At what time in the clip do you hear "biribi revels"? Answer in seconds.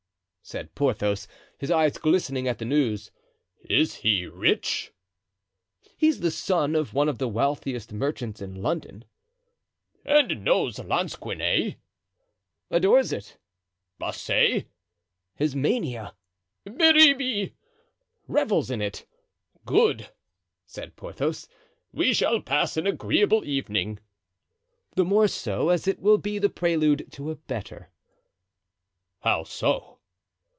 16.65-18.69